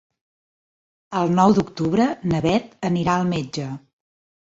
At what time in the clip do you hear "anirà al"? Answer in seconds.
2.93-3.33